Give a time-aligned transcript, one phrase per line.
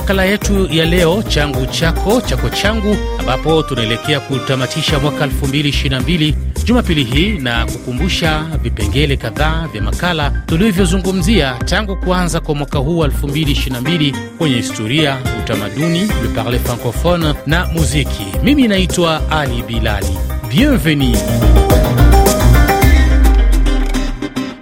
[0.00, 7.38] makala yetu ya leo, changu chako chako changu, ambapo tunaelekea kutamatisha mwaka 2022 Jumapili hii
[7.38, 15.18] na kukumbusha vipengele kadhaa vya makala tulivyozungumzia tangu kuanza kwa mwaka huu 2022 kwenye historia,
[15.44, 18.26] utamaduni, le parler francophone na muziki.
[18.42, 20.18] Mimi naitwa Ali Bilali.
[20.48, 21.18] Bienvenue.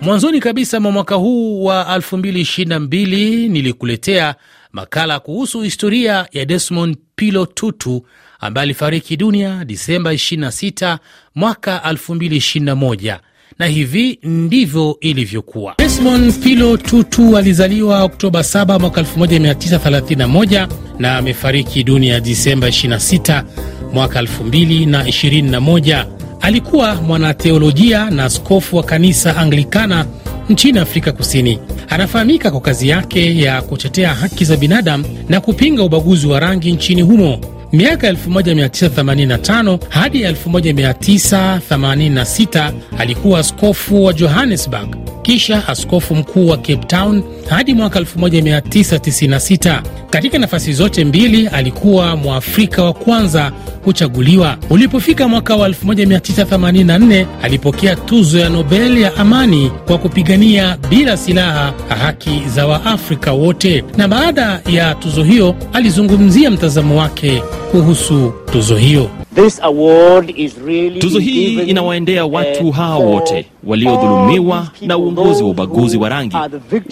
[0.01, 4.35] Mwanzoni kabisa mwa mwaka huu wa 2022 nilikuletea
[4.81, 8.07] makala kuhusu historia ya Desmond Pilo Tutu
[8.41, 10.99] ambaye alifariki dunia Disemba 26
[11.35, 13.19] mwaka 2021
[13.59, 15.75] na hivi ndivyo ilivyokuwa.
[15.79, 23.45] Desmond Pilo Tutu alizaliwa Oktoba 7 mwaka 1931 na amefariki dunia Disemba 26
[23.93, 26.07] mwaka 2021.
[26.41, 30.07] Alikuwa mwanateolojia na askofu wa kanisa Anglikana
[30.49, 31.59] nchini Afrika Kusini.
[31.89, 37.03] Anafahamika kwa kazi yake ya kutetea haki za binadamu na kupinga ubaguzi wa rangi nchini
[37.03, 37.39] humo.
[37.73, 47.75] Miaka 1985 hadi 1986 alikuwa askofu wa Johannesburg, kisha askofu mkuu wa Cape Town hadi
[47.75, 49.83] mwaka 1996.
[50.11, 53.53] Katika nafasi zote mbili alikuwa Mwafrika wa kwanza
[53.85, 54.57] kuchaguliwa.
[54.71, 62.43] Ulipofika mwaka wa 1984 alipokea tuzo ya Nobel ya amani kwa kupigania bila silaha haki
[62.55, 69.11] za Waafrika wote, na baada ya tuzo hiyo alizungumzia mtazamo wake kuhusu tuzo hiyo.
[69.35, 75.97] This award is really Tuzo hii inawaendea watu hawa wote waliodhulumiwa na uongozi wa ubaguzi
[75.99, 76.37] wa rangi,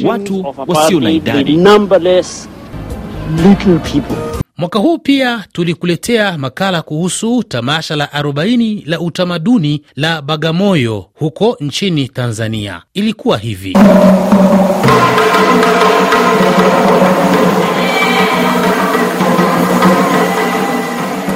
[0.04, 1.56] watu wasio na idadi.
[3.30, 4.16] Little people.
[4.56, 12.08] Mwaka huu pia tulikuletea makala kuhusu tamasha la 40 la utamaduni la Bagamoyo huko nchini
[12.08, 12.82] Tanzania.
[12.94, 13.76] Ilikuwa hivi.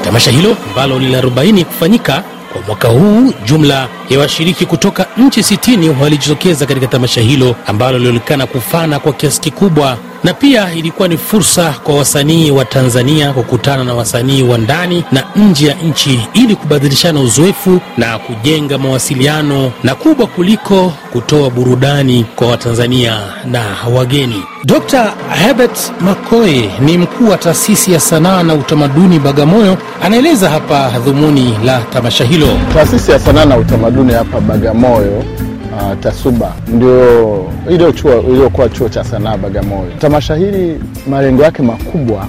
[0.05, 5.41] Tamasha hilo ambalo ni la 40 kufanyika kwa mwaka huu, jumla ya washiriki kutoka nchi
[5.41, 11.17] 60 walijitokeza katika tamasha hilo ambalo lilionekana kufana kwa kiasi kikubwa, na pia ilikuwa ni
[11.17, 16.57] fursa kwa wasanii wa Tanzania kukutana na wasanii wa ndani na nje ya nchi ili
[16.57, 23.63] kubadilishana uzoefu na kujenga mawasiliano, na kubwa kuliko kutoa burudani kwa Watanzania na
[23.95, 24.43] wageni.
[24.65, 25.13] Dr.
[25.31, 31.81] Herbert Makoe ni mkuu wa taasisi ya sanaa na utamaduni Bagamoyo, anaeleza hapa dhumuni la
[31.93, 32.49] tamasha hilo.
[32.75, 37.45] Taasisi ya sanaa na utamaduni hapa Bagamoyo uh, TASUBA ndio
[37.93, 39.91] chuo iliyokuwa chuo cha sanaa Bagamoyo.
[39.99, 40.81] Tamasha hili
[41.11, 42.27] malengo yake makubwa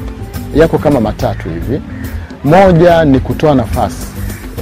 [0.56, 1.82] yako kama matatu hivi.
[2.44, 4.08] Moja ni kutoa nafasi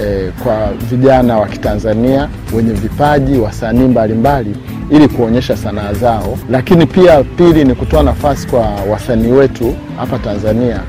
[0.03, 4.55] eh, kwa vijana wa Kitanzania wenye vipaji, wasanii mbalimbali
[4.89, 8.61] ili kuonyesha sanaa zao, lakini pia pili ni kutoa nafasi kwa
[8.91, 10.79] wasanii wetu hapa Tanzania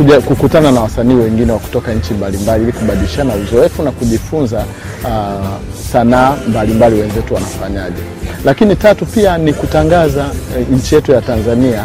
[0.00, 4.64] kuja kukutana na wasanii wengine wa kutoka nchi mbalimbali ili kubadilishana uzoefu na kujifunza
[5.04, 5.46] uh,
[5.92, 8.02] sanaa mbalimbali wenzetu wanafanyaje.
[8.44, 11.84] Lakini tatu pia ni kutangaza uh, nchi yetu ya Tanzania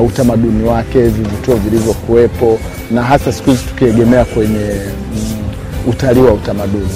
[0.00, 2.58] uh, utamaduni wake, vivutio vilivyokuwepo
[2.90, 4.70] na hasa siku hizi tukiegemea kwenye
[5.14, 6.88] mm, utalii wa utamaduni.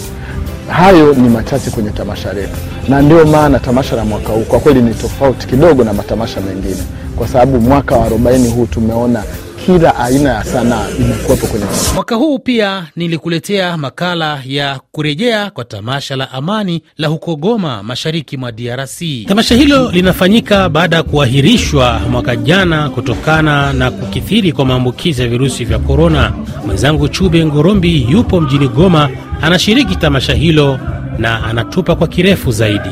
[0.69, 2.56] Hayo ni machache kwenye tamasha letu,
[2.88, 6.83] na ndio maana tamasha la mwaka huu kwa kweli ni tofauti kidogo na matamasha mengine,
[7.16, 9.22] kwa sababu mwaka wa 40 huu tumeona
[9.66, 11.66] kila aina ya sanaa imekuwepo kwenye.
[11.94, 18.37] Mwaka huu pia nilikuletea makala ya kurejea kwa tamasha la amani la huko Goma, mashariki
[18.37, 19.00] mwa DRC.
[19.28, 25.65] Tamasha hilo linafanyika baada ya kuahirishwa mwaka jana kutokana na kukithiri kwa maambukizi ya virusi
[25.65, 26.33] vya korona.
[26.66, 29.10] Mwenzangu Chube Ngorombi yupo mjini Goma,
[29.43, 30.78] anashiriki tamasha hilo
[31.19, 32.91] na anatupa kwa kirefu zaidi.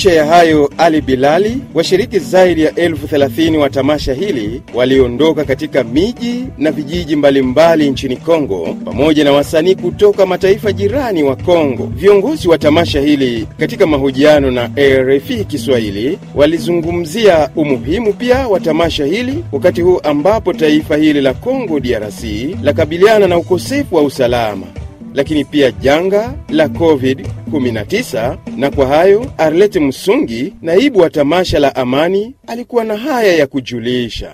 [0.00, 5.84] Licha ya hayo, Ali Bilali, washiriki zaidi ya elfu thelathini wa tamasha hili waliondoka katika
[5.84, 11.88] miji na vijiji mbalimbali nchini Kongo, pamoja na wasanii kutoka mataifa jirani wa Kongo.
[11.94, 19.44] Viongozi wa tamasha hili katika mahojiano na RFI Kiswahili walizungumzia umuhimu pia wa tamasha hili
[19.52, 22.24] wakati huu ambapo taifa hili la Kongo DRC
[22.62, 24.66] lakabiliana na ukosefu wa usalama
[25.14, 28.36] lakini pia janga la COVID-19.
[28.56, 34.30] Na kwa hayo Arlete Musungi, naibu wa tamasha la Amani, alikuwa na haya ya kujulisha.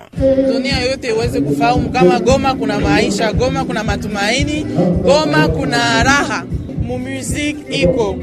[0.53, 4.65] dunia yote iweze kufahamu kama Goma kuna maisha, Goma kuna matumaini,
[5.03, 6.45] Goma kuna raha,
[6.83, 8.17] mumuziki iko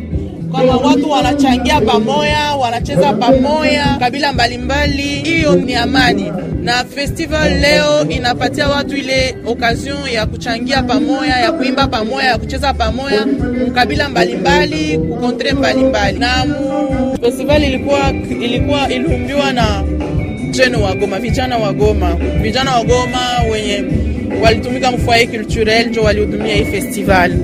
[0.57, 6.31] kama watu wanachangia pamoja, wanacheza pamoja, kabila mbalimbali, hiyo ni amani.
[6.63, 12.73] Na festival leo inapatia watu ile okasion ya kuchangia pamoja, ya kuimba pamoja, ya kucheza
[12.73, 13.25] pamoja,
[13.67, 16.19] mkabila mbalimbali, kukontre mbalimbali.
[16.19, 16.45] Na
[17.21, 18.11] Festival ilikuwa
[18.41, 19.83] ilikuwa iliumbiwa na
[20.51, 23.19] jeno wa Goma, vijana wa Goma, vijana wa Goma
[23.51, 23.83] wenye
[24.43, 27.37] walitumika mfoyer culturel jo walihudumia hii festival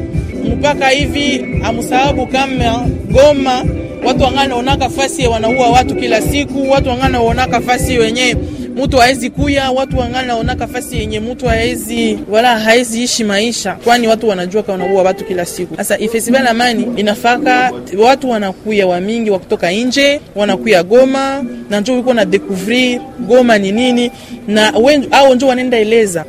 [0.58, 3.66] mpaka hivi amusababu kama Goma
[4.06, 8.36] watu wangana onaka fasi wanaua watu kila siku, watu wangana onaka fasi wenye
[8.84, 14.08] mtu haezi kuya, watu wangana onaka fasi yenye mtu haezi wala haezi ishi maisha, kwani
[14.08, 15.76] watu wanajua kama wanaua watu kila siku.
[15.76, 21.94] Sasa ifestival amani inafaka watu wanakuya wa mingi wa kutoka nje wanakuya Goma na njo
[21.96, 24.12] wiko na découvrir Goma ni nini,
[24.48, 24.74] na
[25.12, 26.26] au njo wanaenda eleza.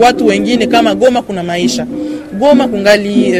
[0.00, 1.86] Watu wengine kama Goma kuna maisha
[2.32, 3.32] Goma kungali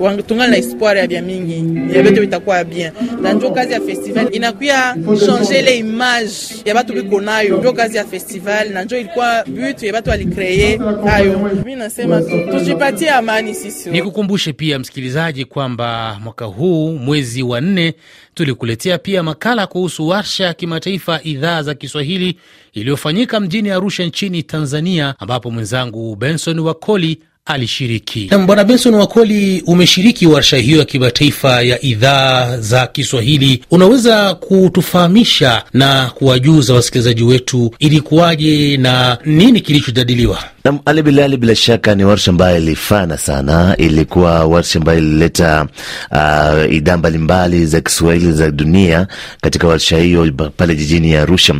[0.00, 2.92] uh, tungali na espoir ya bia mingi ya vyote vitakuwa bien,
[3.22, 4.96] na njo kazi ya festival inakuya
[5.26, 6.32] changer le image
[6.64, 10.80] ya batu biko nayo, njo kazi ya festival na njo ilikuwa but ya batu alikreye
[11.06, 11.50] hayo.
[11.64, 13.90] Mi nasema tujipatie amani sisi.
[13.90, 17.94] Nikukumbushe pia msikilizaji kwamba mwaka huu mwezi wa nne
[18.34, 22.36] tulikuletea pia makala kuhusu warsha ya kimataifa idhaa za Kiswahili
[22.72, 28.28] iliyofanyika mjini Arusha nchini Tanzania, ambapo mwenzangu Benson Wakoli alishiriki.
[28.30, 35.62] Na Bwana Benson Wakoli, umeshiriki warsha hiyo ya kimataifa ya idhaa za Kiswahili, unaweza kutufahamisha
[35.72, 40.38] na kuwajuza wasikilizaji wetu ilikuwaje na nini kilichojadiliwa?
[40.64, 43.74] Nam Ali Bilali, bila shaka ni warsha ambayo ilifana sana.
[43.78, 45.66] Ilikuwa warsha ambayo ilileta
[46.10, 49.06] uh, idhaa mbalimbali za Kiswahili za dunia
[49.40, 51.54] katika warsha hiyo pale jijini ya Arusha.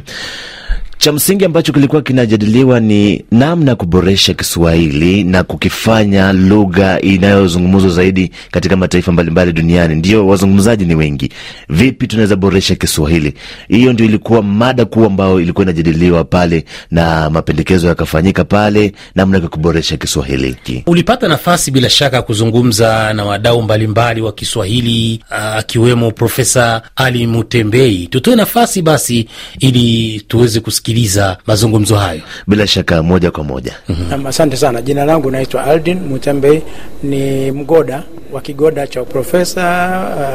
[0.98, 8.30] Cha msingi ambacho kilikuwa kinajadiliwa ni namna ya kuboresha Kiswahili na kukifanya lugha inayozungumzwa zaidi
[8.50, 9.94] katika mataifa mbalimbali duniani.
[9.94, 11.30] Ndio wazungumzaji ni wengi,
[11.68, 13.34] vipi tunaweza boresha Kiswahili?
[13.68, 19.48] Hiyo ndio ilikuwa mada kuu ambayo ilikuwa inajadiliwa pale, na mapendekezo yakafanyika pale, namna ya
[19.48, 20.82] kuboresha Kiswahili hiki.
[20.86, 28.06] Ulipata nafasi bila shaka kuzungumza na wadau mbalimbali wa Kiswahili akiwemo Profesa Ali Mutembei.
[28.06, 29.28] Tutoe nafasi basi
[29.60, 33.74] ili tuweze kusikia sikiliza mazungumzo hayo bila shaka moja kwa moja.
[33.88, 34.26] mm-hmm.
[34.26, 34.82] Asante sana.
[34.82, 36.62] Jina langu naitwa Aldin Mutembei,
[37.02, 38.02] ni mgoda
[38.32, 39.62] wa kigoda cha uprofesa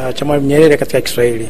[0.10, 1.50] uh, cha Mwalimu Nyerere katika Kiswahili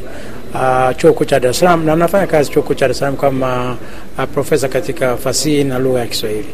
[0.53, 2.97] uh, chuo kikuu cha Dar es Salaam, na nafanya kazi chuo kikuu cha Dar es
[2.97, 3.77] Salaam kama
[4.17, 6.45] uh, profesa katika fasihi na lugha ya Kiswahili.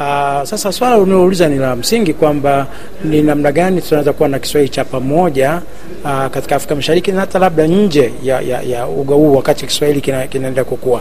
[0.00, 2.66] Uh, sasa swala unaouliza ni la msingi kwamba
[3.04, 5.62] ni namna gani tunaweza kuwa na Kiswahili cha pamoja
[6.04, 10.00] uh, katika Afrika Mashariki na hata labda nje ya, ya, ya uga huu wakati Kiswahili
[10.00, 11.00] kina, kinaendelea kukua.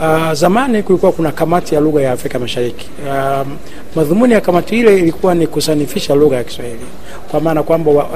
[0.00, 2.90] Aa, zamani kulikuwa kuna kamati ya lugha ya Afrika Mashariki.
[3.10, 3.44] Aa,
[3.96, 6.80] madhumuni ya kamati ile ilikuwa ni kusanifisha lugha ya Kiswahili
[7.30, 8.06] kwa maana kwamba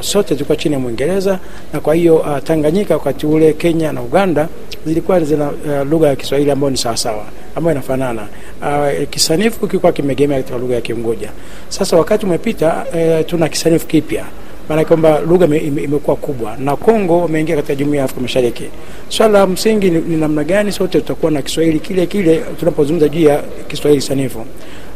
[0.00, 1.38] sote tulikuwa chini ya Mwingereza
[1.72, 4.48] na kwa hiyo Tanganyika wakati ule, Kenya na Uganda
[4.86, 5.50] zilikuwa zina
[5.90, 7.24] lugha ya Kiswahili ambayo ni sawasawa
[7.56, 8.28] ambayo inafanana.
[8.62, 11.30] Uh, kisanifu kilikuwa kimegemea katika lugha ya Kiunguja.
[11.68, 14.24] Sasa wakati umepita, uh, tuna kisanifu kipya
[14.68, 18.64] maana kwamba lugha imekuwa kubwa na Kongo wameingia katika jumuiya ya Afrika Mashariki.
[19.08, 23.22] Swala la msingi ni, ni namna gani sote tutakuwa na Kiswahili kile kile tunapozungumza juu
[23.22, 24.46] ya Kiswahili sanifu.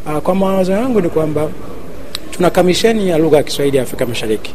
[0.06, 1.49] Uh, kwa mawazo yangu ni kwamba
[2.31, 4.55] tuna kamisheni ya lugha ya Kiswahili ya Afrika Mashariki.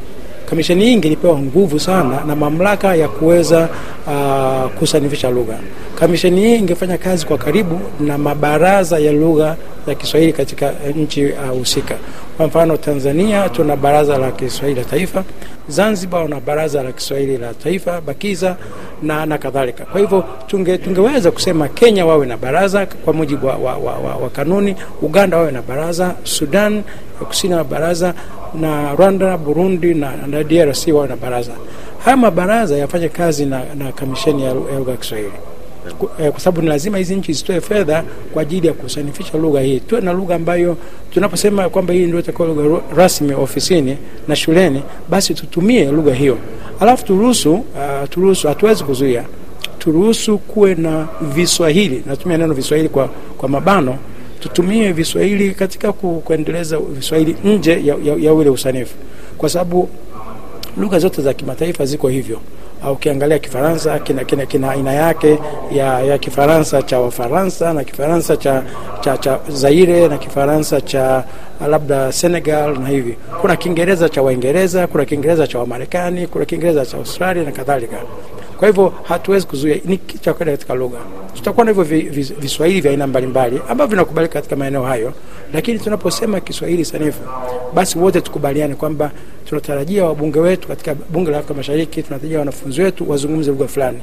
[0.49, 3.69] Kamisheni hii ingelipewa nguvu sana na mamlaka ya kuweza
[4.07, 5.57] uh, kusanifisha lugha.
[5.99, 9.55] Kamisheni hii ingefanya kazi kwa karibu na mabaraza ya lugha
[9.87, 11.25] ya Kiswahili katika nchi
[11.59, 11.93] husika.
[11.93, 11.99] Uh,
[12.37, 15.23] kwa mfano Tanzania tuna baraza la Kiswahili la Taifa,
[15.67, 18.55] Zanzibar wana baraza la Kiswahili la Taifa BAKIZA
[19.03, 19.85] na, na kadhalika.
[19.85, 24.29] Kwa hivyo tunge, tungeweza kusema Kenya wawe na baraza kwa mujibu wa, wa, wa, wa,
[24.29, 26.83] kanuni, Uganda wawe na baraza, Sudan
[27.27, 28.13] Kusini wa baraza
[28.53, 31.51] na Rwanda, Burundi na, na DRC wawe na baraza.
[32.05, 35.31] Haya mabaraza yafanye kazi na, na kamisheni ya lugha ya Kiswahili
[36.31, 39.79] kwa sababu ni lazima hizi nchi zitoe fedha kwa ajili ya kusanifisha lugha hii.
[39.79, 40.77] Tuwe na lugha ambayo
[41.13, 46.37] tunaposema kwamba hii ndio itakuwa lugha rasmi ofisini na shuleni, basi tutumie lugha hiyo,
[46.79, 47.63] alafu turuhusu uh,
[48.09, 49.23] turuhusu, hatuwezi kuzuia,
[49.79, 53.97] turuhusu kuwe na viswahili, natumia neno viswahili kwa, kwa mabano.
[54.39, 58.95] Tutumie Viswahili katika ku, kuendeleza Viswahili nje ya, ya, ya ule usanifu,
[59.37, 59.89] kwa sababu
[60.77, 62.39] lugha zote za kimataifa ziko hivyo.
[62.91, 65.39] Ukiangalia Kifaransa kina, kina, kina aina yake
[65.71, 68.63] ya, ya Kifaransa cha Wafaransa na Kifaransa cha,
[69.01, 71.23] cha, cha Zaire na Kifaransa cha
[71.67, 73.17] labda Senegal na hivi.
[73.41, 77.97] Kuna Kiingereza cha Waingereza, kuna Kiingereza cha Wamarekani, kuna Kiingereza cha Australia na kadhalika.
[78.57, 80.97] Kwa hivyo hatuwezi kuzuia, ni kitu cha kawaida katika lugha.
[81.33, 81.83] Tutakuwa na hivyo
[82.39, 85.13] viswahili vya aina mbalimbali ambavyo vinakubalika katika maeneo hayo,
[85.53, 87.19] lakini tunaposema Kiswahili sanifu,
[87.73, 89.11] basi wote tukubaliane kwamba
[89.45, 93.99] tunatarajia wabunge wetu katika bunge la Afrika Mashariki, tunatarajia wanafunzi wetu wazungumze lugha fulani.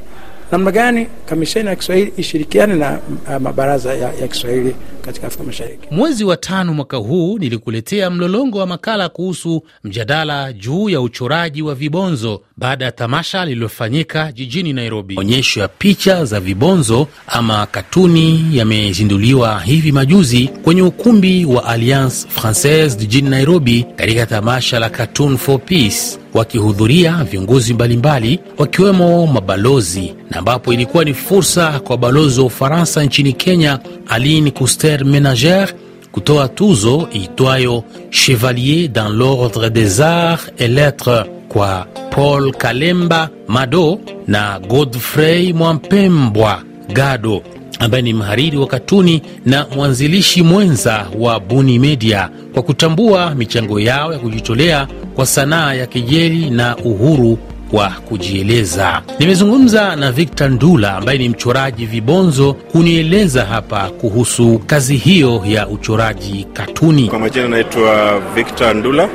[0.53, 5.89] Namna gani kamisheni ya Kiswahili ishirikiane na uh, mabaraza ya, ya Kiswahili katika Afrika Mashariki.
[5.91, 11.75] Mwezi wa tano mwaka huu nilikuletea mlolongo wa makala kuhusu mjadala juu ya uchoraji wa
[11.75, 15.15] vibonzo baada ya tamasha lililofanyika jijini Nairobi.
[15.19, 22.97] Onyesho ya picha za vibonzo ama katuni yamezinduliwa hivi majuzi kwenye ukumbi wa Alliance Francaise
[22.97, 30.73] jijini Nairobi katika tamasha la Cartoon for Peace wakihudhuria viongozi mbalimbali wakiwemo mabalozi, na ambapo
[30.73, 35.69] ilikuwa ni fursa kwa balozi wa Ufaransa nchini Kenya Aline Couster Menager
[36.13, 44.59] kutoa tuzo iitwayo Chevalier dans l'ordre des arts et lettres kwa Paul Kalemba Mado na
[44.69, 46.63] Godfrey Mwampembwa
[46.93, 47.43] Gado
[47.83, 54.13] ambaye ni mhariri wa katuni na mwanzilishi mwenza wa Buni Media kwa kutambua michango yao
[54.13, 57.39] ya kujitolea kwa sanaa ya kejeli na uhuru
[57.73, 59.03] wa kujieleza.
[59.19, 66.47] Nimezungumza na Victor Ndula ambaye ni mchoraji vibonzo kunieleza hapa kuhusu kazi hiyo ya uchoraji
[66.53, 67.09] katuni.
[67.09, 69.09] Kwa majina naitwa Victor Ndula,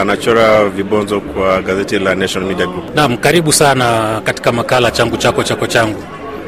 [0.00, 2.94] anachora vibonzo kwa gazeti la Nation Media Group.
[2.96, 6.02] Naam, karibu sana katika makala changu chako chako changu.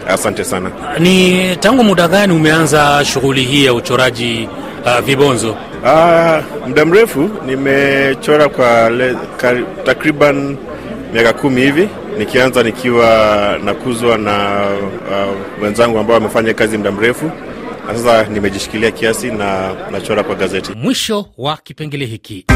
[0.08, 0.70] Asante sana.
[0.98, 4.48] Ni tangu muda gani umeanza shughuli hii ya uchoraji
[4.84, 5.50] uh, vibonzo?
[5.84, 10.56] Uh, muda mrefu nimechora kwa le, kar, takriban
[11.12, 14.66] miaka kumi hivi nikianza nikiwa nakuzwa na
[15.10, 17.30] uh, wenzangu ambao wamefanya kazi muda mrefu
[17.86, 20.72] na sasa nimejishikilia kiasi na nachora kwa gazeti.
[20.76, 22.46] Mwisho wa kipengele hiki.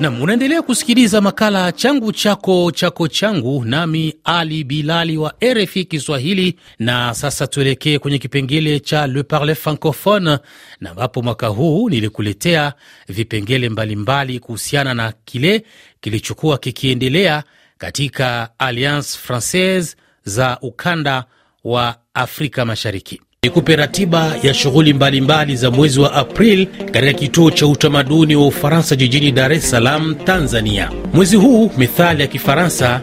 [0.00, 6.58] Nam, unaendelea kusikiliza makala changu chako chako changu, nami Ali Bilali wa RFI Kiswahili.
[6.78, 10.38] Na sasa tuelekee kwenye kipengele cha Le Parle Francophone,
[10.80, 12.72] na ambapo mwaka huu nilikuletea
[13.08, 15.64] vipengele mbalimbali kuhusiana na kile
[16.00, 17.42] kilichokuwa kikiendelea
[17.78, 21.24] katika Alliance Francaise za ukanda
[21.64, 23.20] wa Afrika Mashariki.
[23.44, 28.96] Nikupe ratiba ya shughuli mbalimbali za mwezi wa April katika kituo cha utamaduni wa Ufaransa
[28.96, 30.90] jijini Dar es Salaam, Tanzania.
[31.12, 33.00] Mwezi huu methali ya Kifaransa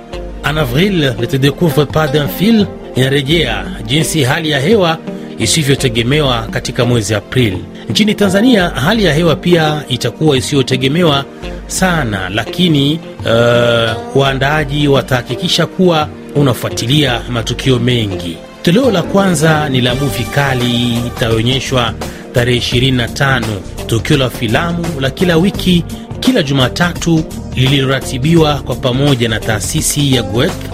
[0.50, 2.66] en avril ne te découvre pas d'un fil
[2.96, 4.98] inarejea jinsi hali ya hewa
[5.40, 7.58] isivyotegemewa katika mwezi April.
[7.90, 11.26] Nchini Tanzania hali ya hewa pia itakuwa isiyotegemewa
[11.68, 18.38] sana, lakini uh, waandaaji watahakikisha kuwa unafuatilia matukio mengi.
[18.68, 21.94] Toleo la kwanza ni la muvi kali itaonyeshwa
[22.34, 23.42] tarehe 25,
[23.86, 25.84] tukio la filamu la kila wiki
[26.20, 27.24] kila Jumatatu
[27.56, 30.68] lililoratibiwa kwa pamoja na taasisi ya Goethe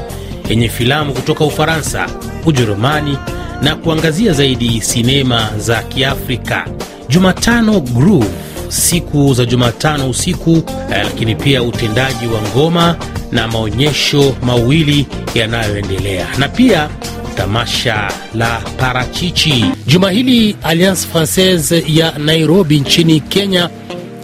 [0.49, 2.07] yenye filamu kutoka Ufaransa,
[2.45, 3.17] Ujerumani
[3.61, 6.67] na kuangazia zaidi sinema za Kiafrika.
[7.09, 8.29] Jumatano Groove,
[8.67, 10.51] siku za Jumatano usiku
[10.91, 12.95] eh, lakini pia utendaji wa ngoma
[13.31, 16.89] na maonyesho mawili yanayoendelea na pia
[17.35, 19.65] tamasha la parachichi.
[19.87, 23.69] Juma hili Alliance Francaise ya Nairobi nchini Kenya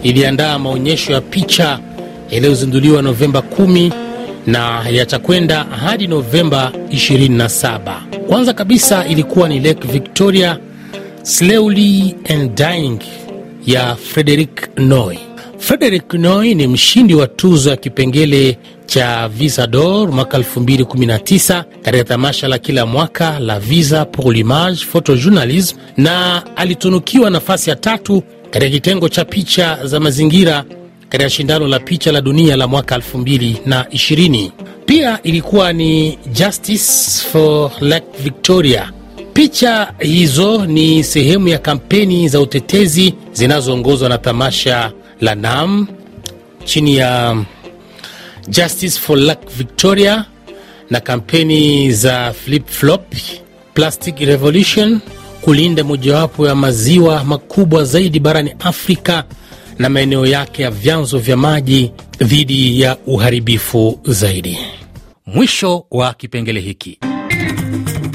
[0.02, 1.78] iliandaa maonyesho ya picha
[2.30, 3.92] yaliyozinduliwa Novemba 10
[4.46, 8.00] na yatakwenda hadi Novemba 27.
[8.28, 10.58] Kwanza kabisa ilikuwa ni Lake Victoria
[11.22, 12.98] Slowly and Dying
[13.66, 15.16] ya Frederick Noy.
[15.60, 22.48] Frederick Noy ni mshindi wa tuzo ya kipengele cha Visa d'Or mwaka 2019 katika tamasha
[22.48, 29.08] la kila mwaka la Visa pour l'image photojournalism, na alitunukiwa nafasi ya tatu katika kitengo
[29.08, 30.64] cha picha za mazingira
[31.08, 34.50] katika shindano la picha la dunia la mwaka 2020.
[34.86, 36.84] Pia ilikuwa ni Justice
[37.32, 38.92] for Lake Victoria.
[39.32, 45.86] Picha hizo ni sehemu ya kampeni za utetezi zinazoongozwa na tamasha la NAM
[46.64, 47.36] chini ya
[48.48, 50.24] Justice for Lake Victoria
[50.90, 53.14] na kampeni za Flip Flop,
[53.74, 55.00] Plastic Revolution,
[55.40, 59.24] kulinda mojawapo ya maziwa makubwa zaidi barani Afrika
[59.78, 64.58] na maeneo yake ya vyanzo vya maji dhidi ya uharibifu zaidi.
[65.26, 66.98] Mwisho wa kipengele hiki.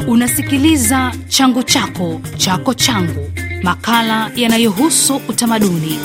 [0.08, 3.30] Unasikiliza changu chako chako changu,
[3.64, 6.00] makala yanayohusu utamaduni.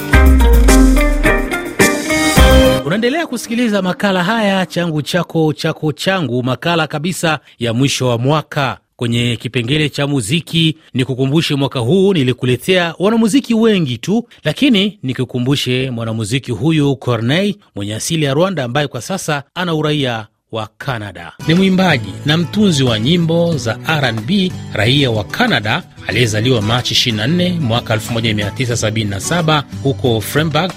[2.85, 8.79] Unaendelea kusikiliza makala haya changu chako chako changu, makala kabisa ya mwisho wa mwaka.
[8.97, 16.97] Kwenye kipengele cha muziki, nikukumbushe, mwaka huu nilikuletea wanamuziki wengi tu, lakini nikukumbushe mwanamuziki huyu
[16.97, 21.33] Corneille mwenye asili ya Rwanda, ambaye kwa sasa ana uraia wa Canada.
[21.49, 27.97] Ni mwimbaji na mtunzi wa nyimbo za R&B raia wa Canada aliyezaliwa Machi 24 mwaka
[27.97, 30.73] 1977 huko Freiburg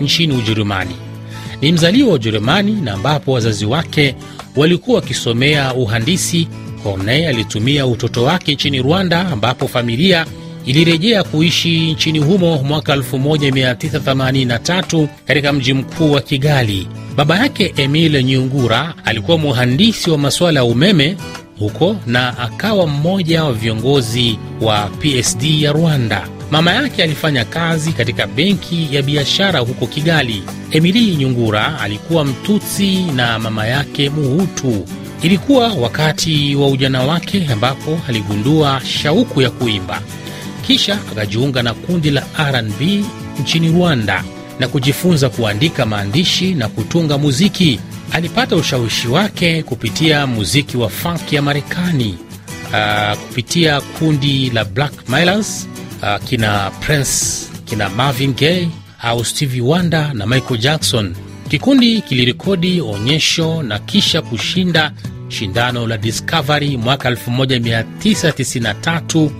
[0.00, 0.96] nchini Ujerumani.
[1.60, 4.14] Ni mzaliwa wa Ujerumani na ambapo wazazi wake
[4.56, 6.48] walikuwa wakisomea uhandisi,
[6.82, 10.26] Corneille alitumia utoto wake nchini Rwanda, ambapo familia
[10.66, 16.88] ilirejea kuishi nchini humo mwaka 1983 katika mji mkuu wa Kigali.
[17.16, 21.16] Baba yake Emile Nyungura alikuwa mhandisi wa masuala ya umeme
[21.58, 26.28] huko na akawa mmoja wa viongozi wa PSD ya Rwanda.
[26.50, 30.42] Mama yake alifanya kazi katika benki ya biashara huko Kigali.
[30.70, 34.84] Emili Nyungura alikuwa Mtutsi na mama yake Muhutu.
[35.22, 40.02] Ilikuwa wakati wa ujana wake ambapo aligundua shauku ya kuimba,
[40.68, 43.04] kisha akajiunga na kundi la R&B
[43.40, 44.24] nchini Rwanda
[44.60, 47.80] na kujifunza kuandika maandishi na kutunga muziki.
[48.12, 52.18] Alipata ushawishi wake kupitia muziki wa funk ya Marekani,
[52.72, 55.68] uh, kupitia kundi la Black milers
[56.02, 58.68] uh, kina Prince, kina Marvin Gaye
[59.02, 61.14] au Stevie Wonder na Michael Jackson.
[61.48, 64.92] Kikundi kilirekodi onyesho na kisha kushinda
[65.28, 69.30] shindano la Discovery mwaka 1993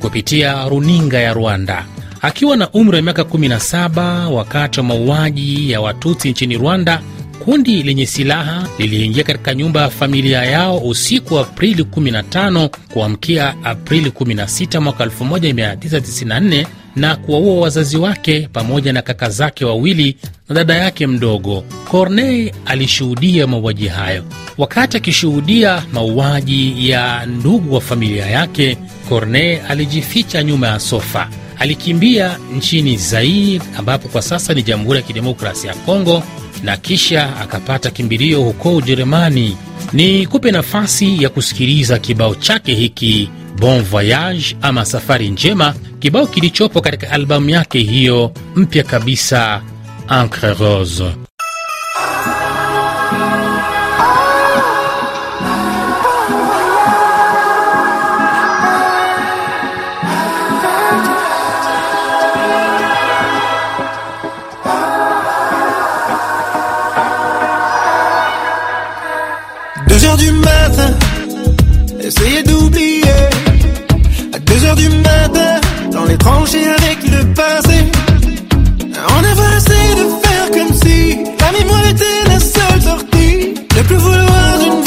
[0.00, 1.84] kupitia runinga ya Rwanda.
[2.22, 7.00] Akiwa na umri wa miaka 17 wakati wa mauaji ya Watutsi nchini Rwanda,
[7.44, 14.10] kundi lenye silaha liliingia katika nyumba ya familia yao usiku wa Aprili 15 kuamkia Aprili
[14.10, 20.16] 16 mwaka 1994 na kuwaua wazazi wake pamoja na kaka zake wawili
[20.48, 21.64] na dada yake mdogo.
[21.90, 24.24] Corneille alishuhudia mauaji hayo.
[24.58, 31.28] Wakati akishuhudia mauaji ya ndugu wa familia yake, Corneille alijificha nyuma ya sofa.
[31.58, 36.22] Alikimbia nchini Zaire, ambapo kwa sasa ni Jamhuri ya Kidemokrasia ya Kongo,
[36.62, 39.56] na kisha akapata kimbilio huko Ujerumani.
[39.92, 45.74] Ni kupe nafasi ya kusikiliza kibao chake hiki Bon Voyage ama safari njema,
[46.06, 49.62] kibao kilichopo katika albamu yake hiyo mpya kabisa
[50.22, 51.25] Encre Rose.
[81.46, 83.54] La mémoire était la seule sortie.
[83.76, 84.85] Ne plus vouloir d'une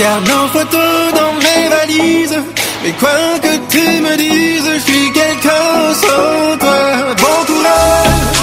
[0.00, 0.82] garde en photo
[1.18, 2.38] dans mes valises.
[2.82, 6.80] Mais quoi que tu me dises, je suis quelqu'un sans toi.
[7.22, 8.38] Bon courage,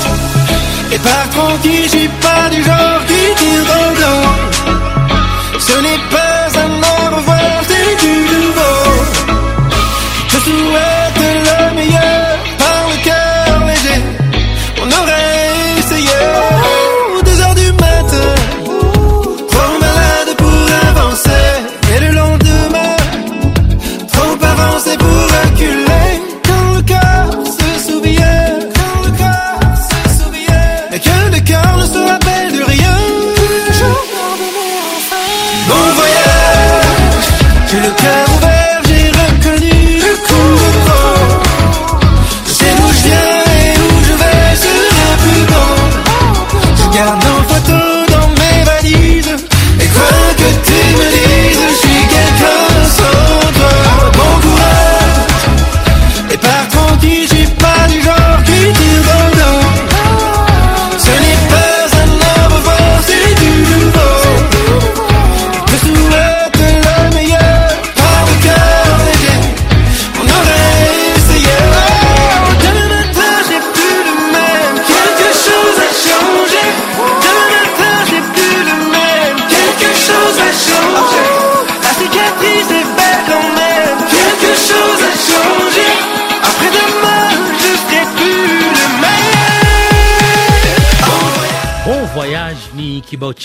[0.94, 5.60] et pars tranquille, je suis pas du genre qui tire dans dos.
[5.68, 6.37] Ce n'est pas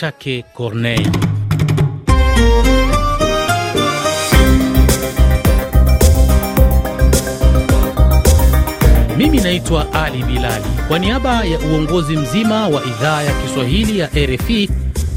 [0.02, 1.10] chake Corneille.
[9.16, 10.64] Mimi naitwa Ali Bilali.
[10.88, 14.70] Kwa niaba ya uongozi mzima wa idhaa ya Kiswahili ya RFI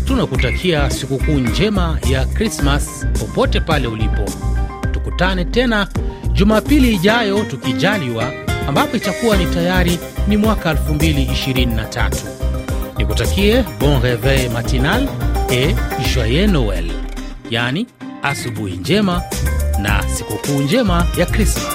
[0.07, 4.25] tunakutakia sikukuu njema ya Krismas popote pale ulipo.
[4.91, 5.87] Tukutane tena
[6.33, 8.31] Jumapili ijayo tukijaliwa,
[8.67, 12.44] ambapo itakuwa ni tayari ni mwaka 2023.
[12.97, 15.07] Nikutakie bon reveil matinal
[15.51, 15.75] e
[16.13, 16.91] joyeux Noel,
[17.51, 17.87] yaani
[18.23, 19.21] asubuhi njema
[19.81, 21.67] na sikukuu njema ya Krismas.